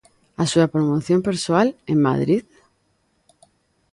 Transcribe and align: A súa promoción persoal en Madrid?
A 0.43 0.45
súa 0.51 0.71
promoción 0.73 1.19
persoal 1.29 1.67
en 1.91 1.97
Madrid? 2.07 2.43